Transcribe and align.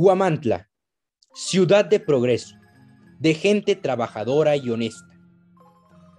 Guamantla, 0.00 0.70
ciudad 1.34 1.84
de 1.84 1.98
progreso, 1.98 2.54
de 3.18 3.34
gente 3.34 3.74
trabajadora 3.74 4.54
y 4.54 4.70
honesta. 4.70 5.18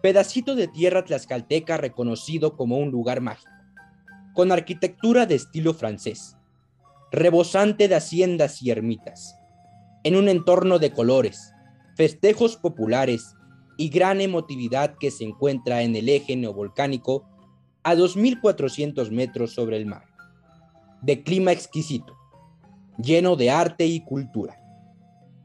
Pedacito 0.04 0.56
de 0.56 0.68
tierra 0.68 1.06
tlaxcalteca 1.06 1.78
reconocido 1.78 2.58
como 2.58 2.78
un 2.78 2.92
lugar 2.92 3.22
mágico, 3.22 3.54
con 4.36 4.52
arquitectura 4.52 5.26
de 5.28 5.36
estilo 5.36 5.74
francés, 5.74 6.36
rebosante 7.10 7.88
de 7.88 7.96
haciendas 7.96 8.62
y 8.62 8.70
ermitas, 8.70 9.38
en 10.04 10.18
un 10.18 10.28
entorno 10.28 10.78
de 10.78 10.92
colores, 10.92 11.54
festejos 11.96 12.58
populares 12.58 13.34
y 13.78 13.88
gran 13.88 14.20
emotividad 14.20 14.98
que 15.00 15.10
se 15.10 15.24
encuentra 15.24 15.84
en 15.84 15.96
el 15.96 16.10
eje 16.10 16.36
neovolcánico 16.36 17.30
a 17.84 17.96
2.400 17.96 19.10
metros 19.10 19.54
sobre 19.54 19.78
el 19.78 19.86
mar, 19.86 20.04
de 21.02 21.24
clima 21.24 21.54
exquisito, 21.54 22.19
lleno 23.02 23.36
de 23.36 23.50
arte 23.50 23.86
y 23.86 24.02
cultura. 24.02 24.62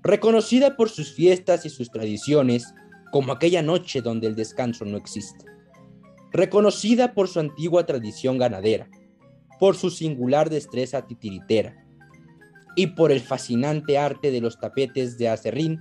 Reconocida 0.02 0.76
por 0.76 0.90
sus 0.90 1.12
fiestas 1.12 1.64
y 1.64 1.70
sus 1.70 1.90
tradiciones, 1.90 2.74
como 3.12 3.32
aquella 3.32 3.62
noche 3.62 4.02
donde 4.02 4.26
el 4.26 4.34
descanso 4.34 4.84
no 4.84 4.96
existe. 4.96 5.44
Reconocida 6.32 7.14
por 7.14 7.28
su 7.28 7.40
antigua 7.40 7.86
tradición 7.86 8.38
ganadera, 8.38 8.88
por 9.60 9.76
su 9.76 9.90
singular 9.90 10.50
destreza 10.50 11.06
titiritera 11.06 11.76
y 12.76 12.88
por 12.88 13.12
el 13.12 13.20
fascinante 13.20 13.98
arte 13.98 14.32
de 14.32 14.40
los 14.40 14.58
tapetes 14.58 15.16
de 15.16 15.28
acerrín 15.28 15.80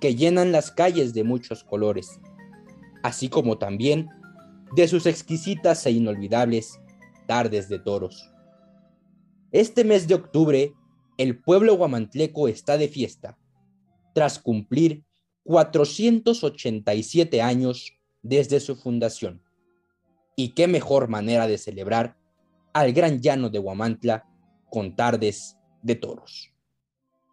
que 0.00 0.14
llenan 0.14 0.52
las 0.52 0.70
calles 0.70 1.12
de 1.12 1.24
muchos 1.24 1.64
colores, 1.64 2.20
así 3.02 3.28
como 3.28 3.58
también 3.58 4.08
de 4.76 4.86
sus 4.86 5.06
exquisitas 5.06 5.84
e 5.86 5.90
inolvidables 5.90 6.80
tardes 7.26 7.68
de 7.68 7.80
toros. 7.80 8.30
Este 9.50 9.82
mes 9.82 10.06
de 10.06 10.14
octubre 10.14 10.72
el 11.20 11.38
pueblo 11.38 11.76
guamantleco 11.76 12.48
está 12.48 12.78
de 12.78 12.88
fiesta, 12.88 13.36
tras 14.14 14.38
cumplir 14.38 15.04
487 15.44 17.42
años 17.42 17.92
desde 18.22 18.58
su 18.58 18.74
fundación. 18.74 19.42
Y 20.34 20.54
qué 20.54 20.66
mejor 20.66 21.08
manera 21.08 21.46
de 21.46 21.58
celebrar 21.58 22.16
al 22.72 22.94
gran 22.94 23.20
llano 23.20 23.50
de 23.50 23.58
Guamantla 23.58 24.26
con 24.70 24.96
tardes 24.96 25.58
de 25.82 25.94
toros. 25.94 26.54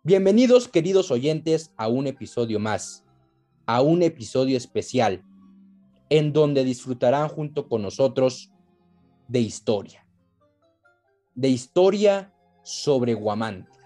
Bienvenidos 0.03 0.67
queridos 0.67 1.09
oyentes 1.09 1.71
a 1.77 1.87
un 1.87 2.07
episodio 2.07 2.59
más, 2.59 3.05
a 3.67 3.79
un 3.79 4.03
episodio 4.03 4.57
especial, 4.57 5.23
en 6.09 6.33
donde 6.33 6.65
disfrutarán 6.65 7.29
junto 7.29 7.69
con 7.69 7.83
nosotros 7.83 8.51
de 9.29 9.39
historia, 9.39 10.05
de 11.35 11.47
historia 11.47 12.33
sobre 12.63 13.13
Guamantla 13.13 13.76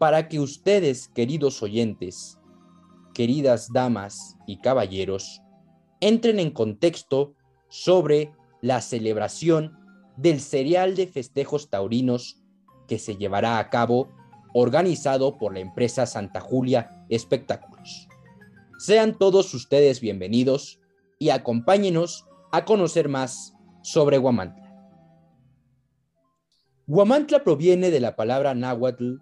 para 0.00 0.30
que 0.30 0.40
ustedes, 0.40 1.08
queridos 1.08 1.62
oyentes, 1.62 2.38
queridas 3.12 3.70
damas 3.70 4.34
y 4.46 4.56
caballeros, 4.56 5.42
entren 6.00 6.40
en 6.40 6.52
contexto 6.52 7.34
sobre 7.68 8.32
la 8.62 8.80
celebración 8.80 9.76
del 10.16 10.40
serial 10.40 10.96
de 10.96 11.06
festejos 11.06 11.68
taurinos 11.68 12.42
que 12.88 12.98
se 12.98 13.16
llevará 13.16 13.58
a 13.58 13.68
cabo 13.68 14.08
organizado 14.54 15.36
por 15.36 15.52
la 15.52 15.60
empresa 15.60 16.06
Santa 16.06 16.40
Julia 16.40 17.04
Espectáculos. 17.10 18.08
Sean 18.78 19.18
todos 19.18 19.52
ustedes 19.52 20.00
bienvenidos 20.00 20.80
y 21.18 21.28
acompáñenos 21.28 22.24
a 22.52 22.64
conocer 22.64 23.10
más 23.10 23.52
sobre 23.82 24.16
Guamantla. 24.16 24.74
Guamantla 26.86 27.44
proviene 27.44 27.90
de 27.90 28.00
la 28.00 28.16
palabra 28.16 28.54
náhuatl 28.54 29.18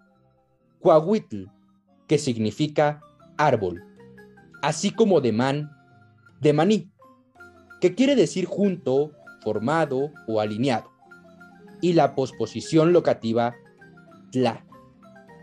Coahuitl, 0.81 1.47
que 2.07 2.19
significa 2.19 3.01
árbol, 3.37 3.83
así 4.63 4.91
como 4.91 5.21
de 5.21 5.33
man, 5.33 5.71
de 6.41 6.53
maní, 6.53 6.91
que 7.81 7.95
quiere 7.95 8.15
decir 8.15 8.47
junto, 8.47 9.13
formado 9.43 10.13
o 10.27 10.41
alineado, 10.41 10.91
y 11.81 11.93
la 11.95 12.15
posposición 12.15 12.93
locativa 12.93 13.55
tla, 14.31 14.65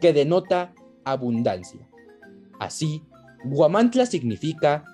que 0.01 0.13
denota 0.13 0.73
abundancia. 1.03 1.87
Así, 2.59 3.03
Guamantla 3.43 4.05
significa 4.05 4.85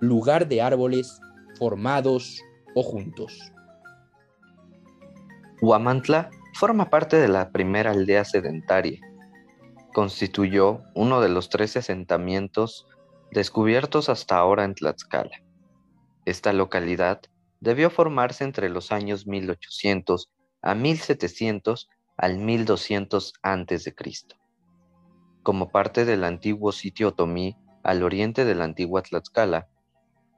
lugar 0.00 0.48
de 0.48 0.60
árboles 0.60 1.20
formados 1.58 2.40
o 2.74 2.82
juntos. 2.82 3.52
Guamantla 5.60 6.30
forma 6.54 6.90
parte 6.90 7.16
de 7.16 7.28
la 7.28 7.50
primera 7.50 7.92
aldea 7.92 8.24
sedentaria 8.24 9.00
constituyó 9.94 10.82
uno 10.94 11.22
de 11.22 11.30
los 11.30 11.48
tres 11.48 11.78
asentamientos 11.78 12.86
descubiertos 13.30 14.10
hasta 14.10 14.36
ahora 14.36 14.64
en 14.64 14.74
Tlaxcala. 14.74 15.42
Esta 16.26 16.52
localidad 16.52 17.22
debió 17.60 17.88
formarse 17.88 18.44
entre 18.44 18.68
los 18.68 18.92
años 18.92 19.26
1800 19.26 20.30
a 20.60 20.74
1700 20.74 21.88
al 22.16 22.38
1200 22.38 23.34
a.C. 23.42 23.94
Como 25.42 25.70
parte 25.70 26.04
del 26.04 26.24
antiguo 26.24 26.72
sitio 26.72 27.08
otomí 27.08 27.56
al 27.84 28.02
oriente 28.02 28.44
de 28.44 28.54
la 28.56 28.64
antigua 28.64 29.02
Tlaxcala, 29.02 29.68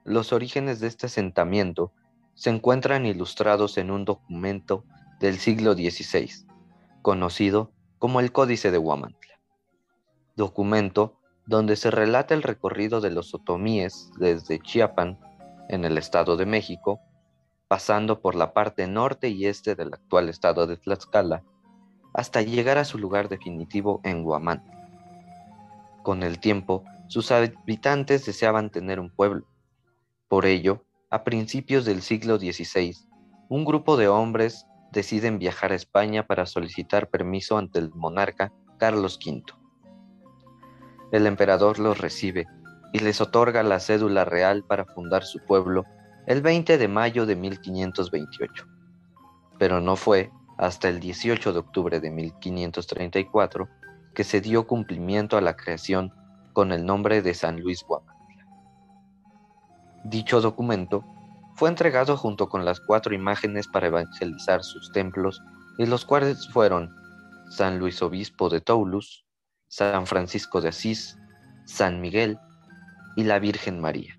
los 0.04 0.32
orígenes 0.34 0.80
de 0.80 0.88
este 0.88 1.06
asentamiento 1.06 1.92
se 2.34 2.50
encuentran 2.50 3.06
ilustrados 3.06 3.78
en 3.78 3.90
un 3.90 4.04
documento 4.04 4.84
del 5.18 5.38
siglo 5.38 5.72
XVI, 5.72 6.46
conocido 7.00 7.72
como 7.98 8.20
el 8.20 8.32
Códice 8.32 8.70
de 8.70 8.78
Huamantla 8.78 9.25
documento 10.36 11.18
donde 11.46 11.76
se 11.76 11.90
relata 11.90 12.34
el 12.34 12.42
recorrido 12.42 13.00
de 13.00 13.10
los 13.10 13.34
otomíes 13.34 14.10
desde 14.18 14.60
Chiapan, 14.60 15.18
en 15.68 15.84
el 15.84 15.98
Estado 15.98 16.36
de 16.36 16.46
México, 16.46 17.00
pasando 17.68 18.20
por 18.20 18.34
la 18.34 18.52
parte 18.52 18.86
norte 18.86 19.28
y 19.28 19.46
este 19.46 19.74
del 19.74 19.92
actual 19.92 20.28
estado 20.28 20.66
de 20.66 20.76
Tlaxcala, 20.76 21.42
hasta 22.14 22.42
llegar 22.42 22.78
a 22.78 22.84
su 22.84 22.98
lugar 22.98 23.28
definitivo 23.28 24.00
en 24.04 24.22
Guamán. 24.22 24.62
Con 26.02 26.22
el 26.22 26.38
tiempo, 26.38 26.84
sus 27.08 27.32
habitantes 27.32 28.24
deseaban 28.26 28.70
tener 28.70 29.00
un 29.00 29.10
pueblo. 29.10 29.46
Por 30.28 30.46
ello, 30.46 30.84
a 31.10 31.24
principios 31.24 31.84
del 31.84 32.02
siglo 32.02 32.38
XVI, 32.38 32.96
un 33.48 33.64
grupo 33.64 33.96
de 33.96 34.08
hombres 34.08 34.66
deciden 34.92 35.38
viajar 35.38 35.72
a 35.72 35.76
España 35.76 36.26
para 36.26 36.46
solicitar 36.46 37.10
permiso 37.10 37.58
ante 37.58 37.80
el 37.80 37.90
monarca 37.90 38.52
Carlos 38.78 39.18
V 39.24 39.65
el 41.12 41.26
emperador 41.26 41.78
los 41.78 41.98
recibe 41.98 42.46
y 42.92 43.00
les 43.00 43.20
otorga 43.20 43.62
la 43.62 43.80
cédula 43.80 44.24
real 44.24 44.64
para 44.64 44.84
fundar 44.84 45.24
su 45.24 45.40
pueblo 45.40 45.84
el 46.26 46.42
20 46.42 46.78
de 46.78 46.88
mayo 46.88 47.26
de 47.26 47.36
1528. 47.36 48.66
Pero 49.58 49.80
no 49.80 49.96
fue 49.96 50.30
hasta 50.58 50.88
el 50.88 51.00
18 51.00 51.52
de 51.52 51.58
octubre 51.58 52.00
de 52.00 52.10
1534 52.10 53.68
que 54.14 54.24
se 54.24 54.40
dio 54.40 54.66
cumplimiento 54.66 55.36
a 55.36 55.40
la 55.40 55.56
creación 55.56 56.12
con 56.52 56.72
el 56.72 56.86
nombre 56.86 57.20
de 57.20 57.34
San 57.34 57.60
Luis 57.60 57.84
Guamantla. 57.86 58.46
Dicho 60.04 60.40
documento 60.40 61.04
fue 61.54 61.68
entregado 61.68 62.16
junto 62.16 62.48
con 62.48 62.64
las 62.64 62.80
cuatro 62.80 63.14
imágenes 63.14 63.68
para 63.68 63.88
evangelizar 63.88 64.64
sus 64.64 64.90
templos 64.92 65.42
y 65.78 65.86
los 65.86 66.04
cuales 66.04 66.48
fueron 66.48 66.94
San 67.50 67.78
Luis 67.78 68.00
Obispo 68.02 68.48
de 68.48 68.60
Toulouse, 68.60 69.25
San 69.68 70.06
Francisco 70.06 70.60
de 70.60 70.68
Asís, 70.68 71.18
San 71.64 72.00
Miguel 72.00 72.38
y 73.16 73.24
la 73.24 73.38
Virgen 73.38 73.80
María. 73.80 74.18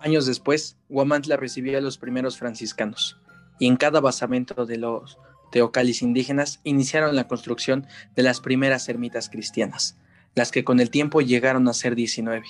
Años 0.00 0.26
después, 0.26 0.76
Huamantla 0.88 1.36
recibió 1.36 1.78
a 1.78 1.80
los 1.80 1.98
primeros 1.98 2.38
franciscanos, 2.38 3.18
y 3.58 3.66
en 3.66 3.76
cada 3.76 4.00
basamento 4.00 4.66
de 4.66 4.76
los 4.76 5.18
teocallis 5.50 6.02
indígenas 6.02 6.60
iniciaron 6.64 7.16
la 7.16 7.26
construcción 7.26 7.86
de 8.14 8.22
las 8.22 8.40
primeras 8.40 8.88
ermitas 8.88 9.30
cristianas, 9.30 9.96
las 10.34 10.50
que 10.50 10.64
con 10.64 10.80
el 10.80 10.90
tiempo 10.90 11.22
llegaron 11.22 11.66
a 11.66 11.72
ser 11.72 11.94
19, 11.94 12.44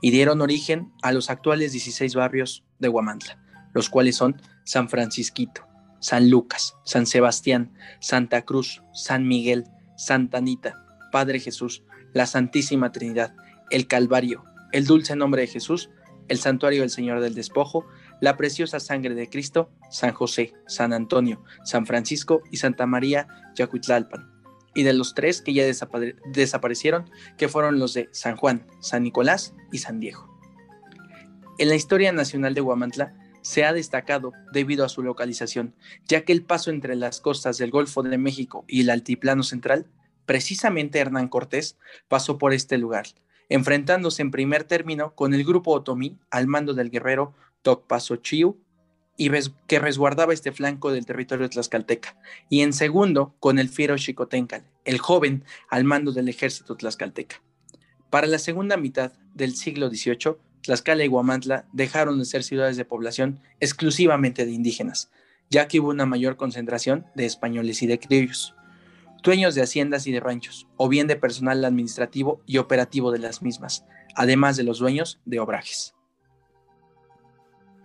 y 0.00 0.10
dieron 0.10 0.40
origen 0.40 0.92
a 1.02 1.12
los 1.12 1.28
actuales 1.28 1.72
16 1.72 2.14
barrios 2.14 2.64
de 2.78 2.88
Huamantla, 2.88 3.38
los 3.74 3.90
cuales 3.90 4.16
son 4.16 4.40
San 4.64 4.88
Francisquito, 4.88 5.65
San 6.00 6.30
Lucas, 6.30 6.76
San 6.84 7.06
Sebastián, 7.06 7.72
Santa 8.00 8.42
Cruz, 8.42 8.82
San 8.92 9.26
Miguel, 9.26 9.64
Santa 9.96 10.38
Anita, 10.38 10.84
Padre 11.12 11.40
Jesús, 11.40 11.82
la 12.12 12.26
Santísima 12.26 12.92
Trinidad, 12.92 13.34
el 13.70 13.86
Calvario, 13.86 14.44
el 14.72 14.86
dulce 14.86 15.16
nombre 15.16 15.42
de 15.42 15.48
Jesús, 15.48 15.90
el 16.28 16.38
santuario 16.38 16.80
del 16.80 16.90
Señor 16.90 17.20
del 17.20 17.34
Despojo, 17.34 17.86
la 18.20 18.36
preciosa 18.36 18.80
sangre 18.80 19.14
de 19.14 19.28
Cristo, 19.28 19.70
San 19.90 20.12
José, 20.12 20.54
San 20.66 20.92
Antonio, 20.92 21.42
San 21.64 21.86
Francisco 21.86 22.42
y 22.50 22.56
Santa 22.56 22.86
María 22.86 23.28
Yacuitlalpan. 23.54 24.30
Y 24.74 24.82
de 24.82 24.92
los 24.92 25.14
tres 25.14 25.40
que 25.40 25.54
ya 25.54 25.64
desaparecieron, 26.32 27.10
que 27.38 27.48
fueron 27.48 27.78
los 27.78 27.94
de 27.94 28.08
San 28.12 28.36
Juan, 28.36 28.66
San 28.80 29.04
Nicolás 29.04 29.54
y 29.72 29.78
San 29.78 30.00
Diego. 30.00 30.28
En 31.58 31.68
la 31.70 31.74
historia 31.74 32.12
nacional 32.12 32.54
de 32.54 32.60
Huamantla 32.60 33.14
se 33.46 33.64
ha 33.64 33.72
destacado 33.72 34.32
debido 34.50 34.84
a 34.84 34.88
su 34.88 35.04
localización, 35.04 35.72
ya 36.08 36.24
que 36.24 36.32
el 36.32 36.42
paso 36.42 36.70
entre 36.70 36.96
las 36.96 37.20
costas 37.20 37.58
del 37.58 37.70
Golfo 37.70 38.02
de 38.02 38.18
México 38.18 38.64
y 38.66 38.80
el 38.80 38.90
Altiplano 38.90 39.44
Central, 39.44 39.86
precisamente 40.24 40.98
Hernán 40.98 41.28
Cortés 41.28 41.78
pasó 42.08 42.38
por 42.38 42.52
este 42.52 42.76
lugar, 42.76 43.06
enfrentándose 43.48 44.20
en 44.22 44.32
primer 44.32 44.64
término 44.64 45.14
con 45.14 45.32
el 45.32 45.44
grupo 45.44 45.70
otomí 45.70 46.18
al 46.28 46.48
mando 46.48 46.74
del 46.74 46.90
guerrero 46.90 47.34
Tocpasochiu 47.62 48.58
y 49.16 49.30
que 49.68 49.78
resguardaba 49.78 50.34
este 50.34 50.50
flanco 50.50 50.90
del 50.90 51.06
territorio 51.06 51.48
tlaxcalteca, 51.48 52.18
y 52.48 52.62
en 52.62 52.72
segundo 52.72 53.36
con 53.38 53.60
el 53.60 53.68
fiero 53.68 53.96
Xicotencal, 53.96 54.64
el 54.84 54.98
joven 54.98 55.44
al 55.70 55.84
mando 55.84 56.10
del 56.10 56.28
ejército 56.28 56.76
tlaxcalteca. 56.76 57.40
Para 58.10 58.26
la 58.26 58.40
segunda 58.40 58.76
mitad 58.76 59.12
del 59.34 59.54
siglo 59.54 59.88
XVIII, 59.88 60.36
Tlaxcala 60.66 61.04
y 61.04 61.08
Huamantla 61.08 61.66
dejaron 61.72 62.18
de 62.18 62.24
ser 62.24 62.42
ciudades 62.42 62.76
de 62.76 62.84
población 62.84 63.38
exclusivamente 63.60 64.44
de 64.44 64.50
indígenas, 64.50 65.12
ya 65.48 65.68
que 65.68 65.78
hubo 65.78 65.90
una 65.90 66.06
mayor 66.06 66.36
concentración 66.36 67.06
de 67.14 67.24
españoles 67.24 67.82
y 67.82 67.86
de 67.86 68.00
criollos, 68.00 68.56
dueños 69.22 69.54
de 69.54 69.62
haciendas 69.62 70.08
y 70.08 70.12
de 70.12 70.18
ranchos, 70.18 70.66
o 70.76 70.88
bien 70.88 71.06
de 71.06 71.14
personal 71.14 71.64
administrativo 71.64 72.40
y 72.46 72.58
operativo 72.58 73.12
de 73.12 73.20
las 73.20 73.42
mismas, 73.42 73.84
además 74.16 74.56
de 74.56 74.64
los 74.64 74.80
dueños 74.80 75.20
de 75.24 75.38
obrajes. 75.38 75.94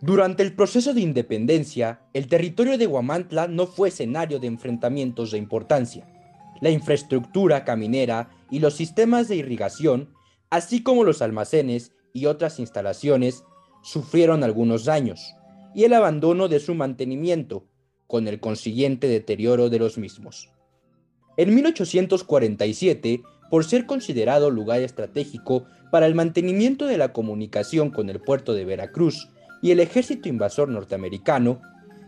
Durante 0.02 0.42
el 0.42 0.54
proceso 0.54 0.96
de 0.96 1.02
independencia, 1.02 2.02
el 2.14 2.28
territorio 2.28 2.80
de 2.80 2.88
Huamantla 2.88 3.48
no 3.48 3.68
fue 3.68 3.90
escenario 3.90 4.40
de 4.40 4.48
enfrentamientos 4.48 5.30
de 5.30 5.38
importancia. 5.38 6.08
La 6.62 6.72
infraestructura 6.72 7.64
caminera 7.64 8.32
y 8.50 8.58
los 8.58 8.74
sistemas 8.74 9.28
de 9.28 9.36
irrigación, 9.36 10.10
así 10.50 10.82
como 10.82 11.04
los 11.04 11.22
almacenes 11.22 11.92
y 12.14 12.26
otras 12.26 12.60
instalaciones, 12.60 13.44
sufrieron 13.84 14.44
algunos 14.44 14.86
daños, 14.86 15.36
y 15.74 15.86
el 15.86 15.94
abandono 15.94 16.48
de 16.48 16.60
su 16.60 16.76
mantenimiento, 16.76 17.66
con 18.08 18.28
el 18.28 18.40
consiguiente 18.40 19.08
deterioro 19.08 19.70
de 19.70 19.80
los 19.80 19.98
mismos. 19.98 20.50
En 21.38 21.56
1847, 21.56 23.22
por 23.50 23.64
ser 23.64 23.86
considerado 23.86 24.52
lugar 24.52 24.82
estratégico 24.82 25.66
para 25.92 26.06
el 26.06 26.16
mantenimiento 26.16 26.88
de 26.88 26.98
la 26.98 27.14
comunicación 27.14 27.90
con 27.90 28.10
el 28.10 28.20
puerto 28.20 28.54
de 28.54 28.66
Veracruz 28.66 29.30
y 29.62 29.72
el 29.72 29.80
ejército 29.80 30.30
invasor 30.30 30.70
norteamericano, 30.70 31.62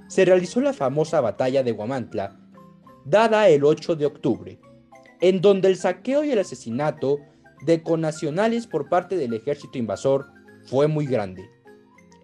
se 0.07 0.25
realizó 0.25 0.61
la 0.61 0.73
famosa 0.73 1.21
batalla 1.21 1.63
de 1.63 1.71
Guamantla, 1.71 2.37
dada 3.05 3.47
el 3.47 3.63
8 3.63 3.95
de 3.95 4.05
octubre, 4.05 4.59
en 5.21 5.41
donde 5.41 5.69
el 5.69 5.77
saqueo 5.77 6.23
y 6.23 6.31
el 6.31 6.39
asesinato 6.39 7.19
de 7.65 7.83
conacionales 7.83 8.67
por 8.67 8.89
parte 8.89 9.17
del 9.17 9.33
ejército 9.33 9.77
invasor 9.77 10.27
fue 10.65 10.87
muy 10.87 11.05
grande. 11.05 11.49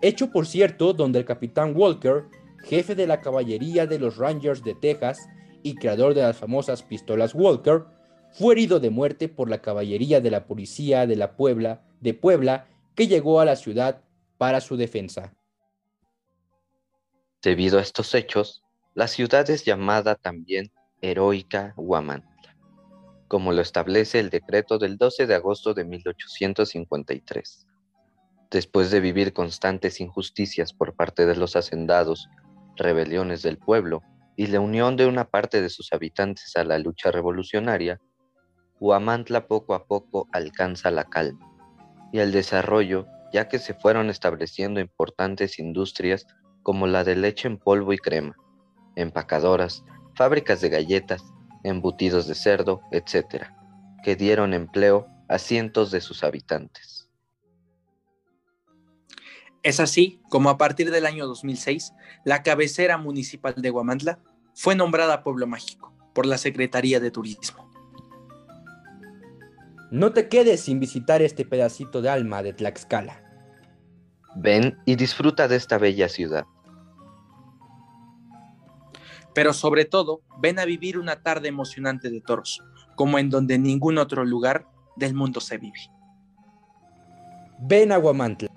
Hecho 0.01 0.31
por 0.31 0.47
cierto 0.47 0.93
donde 0.93 1.19
el 1.19 1.25
capitán 1.25 1.73
Walker, 1.75 2.25
jefe 2.63 2.95
de 2.95 3.07
la 3.07 3.21
caballería 3.21 3.85
de 3.85 3.99
los 3.99 4.17
Rangers 4.17 4.63
de 4.63 4.75
Texas 4.75 5.27
y 5.63 5.75
creador 5.75 6.13
de 6.13 6.21
las 6.21 6.37
famosas 6.37 6.83
pistolas 6.83 7.35
Walker, 7.35 7.83
fue 8.31 8.53
herido 8.53 8.79
de 8.79 8.89
muerte 8.89 9.27
por 9.27 9.49
la 9.49 9.61
caballería 9.61 10.21
de 10.21 10.31
la 10.31 10.45
policía 10.45 11.07
de 11.07 11.15
la 11.15 11.35
Puebla 11.35 11.81
de 11.99 12.13
Puebla 12.13 12.67
que 12.95 13.07
llegó 13.07 13.39
a 13.39 13.45
la 13.45 13.55
ciudad 13.55 14.01
para 14.37 14.61
su 14.61 14.77
defensa. 14.77 15.33
Debido 17.41 17.79
a 17.79 17.81
estos 17.81 18.13
hechos, 18.15 18.63
la 18.93 19.07
ciudad 19.07 19.49
es 19.49 19.65
llamada 19.65 20.15
también 20.15 20.71
Heroica 21.01 21.73
Huamantla, 21.77 22.29
como 23.29 23.53
lo 23.53 23.61
establece 23.61 24.19
el 24.19 24.31
decreto 24.31 24.79
del 24.79 24.97
12 24.97 25.27
de 25.27 25.35
agosto 25.35 25.73
de 25.75 25.85
1853. 25.85 27.67
Después 28.49 28.89
de 28.89 28.99
vivir 28.99 29.33
constantes 29.33 30.01
injusticias 30.01 30.73
por 30.73 30.95
parte 30.95 31.27
de 31.27 31.35
los 31.35 31.55
hacendados, 31.55 32.27
rebeliones 32.75 33.43
del 33.43 33.59
pueblo 33.59 34.01
y 34.35 34.47
la 34.47 34.59
unión 34.59 34.97
de 34.97 35.05
una 35.05 35.25
parte 35.25 35.61
de 35.61 35.69
sus 35.69 35.93
habitantes 35.93 36.57
a 36.57 36.63
la 36.63 36.79
lucha 36.79 37.11
revolucionaria, 37.11 38.01
Huamantla 38.79 39.47
poco 39.47 39.75
a 39.75 39.85
poco 39.85 40.27
alcanza 40.31 40.89
la 40.89 41.03
calma 41.03 41.45
y 42.11 42.19
el 42.19 42.31
desarrollo 42.31 43.05
ya 43.31 43.47
que 43.47 43.59
se 43.59 43.75
fueron 43.75 44.09
estableciendo 44.09 44.79
importantes 44.79 45.59
industrias 45.59 46.25
como 46.63 46.87
la 46.87 47.03
de 47.03 47.15
leche 47.15 47.47
en 47.47 47.59
polvo 47.59 47.93
y 47.93 47.99
crema, 47.99 48.35
empacadoras, 48.95 49.83
fábricas 50.15 50.61
de 50.61 50.69
galletas, 50.69 51.23
embutidos 51.63 52.27
de 52.27 52.35
cerdo, 52.35 52.81
etc., 52.91 53.45
que 54.03 54.15
dieron 54.15 54.53
empleo 54.53 55.07
a 55.27 55.37
cientos 55.37 55.91
de 55.91 56.01
sus 56.01 56.23
habitantes. 56.23 57.09
Es 59.61 59.79
así 59.79 60.21
como 60.29 60.49
a 60.49 60.57
partir 60.57 60.89
del 60.89 61.05
año 61.05 61.27
2006, 61.27 61.93
la 62.23 62.43
cabecera 62.43 62.97
municipal 62.97 63.55
de 63.57 63.69
Guamantla 63.69 64.19
fue 64.55 64.75
nombrada 64.75 65.23
Pueblo 65.23 65.47
Mágico 65.47 65.93
por 66.13 66.25
la 66.25 66.37
Secretaría 66.37 66.99
de 66.99 67.11
Turismo. 67.11 67.69
No 69.91 70.13
te 70.13 70.29
quedes 70.29 70.61
sin 70.61 70.79
visitar 70.79 71.21
este 71.21 71.45
pedacito 71.45 72.01
de 72.01 72.09
alma 72.09 72.43
de 72.43 72.53
Tlaxcala. 72.53 73.23
Ven 74.35 74.77
y 74.85 74.95
disfruta 74.95 75.47
de 75.47 75.55
esta 75.55 75.77
bella 75.77 76.07
ciudad. 76.07 76.45
Pero 79.39 79.53
sobre 79.53 79.85
todo, 79.85 80.21
ven 80.41 80.59
a 80.59 80.65
vivir 80.65 80.99
una 80.99 81.23
tarde 81.23 81.47
emocionante 81.47 82.09
de 82.09 82.19
toros, 82.19 82.61
como 82.97 83.19
en 83.19 83.29
donde 83.29 83.57
ningún 83.57 83.97
otro 83.97 84.25
lugar 84.25 84.65
del 84.97 85.13
mundo 85.13 85.39
se 85.39 85.57
vive. 85.57 85.79
Ven 87.57 87.93
a 87.93 87.97
Guamantla. 87.99 88.49